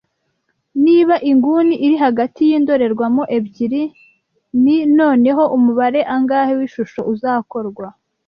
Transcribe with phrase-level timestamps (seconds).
[0.85, 3.83] Niba inguni iri hagati yindorerwamo ebyiri
[4.63, 7.87] ni °; noneho umubare angahe w'ishusho uzakorwa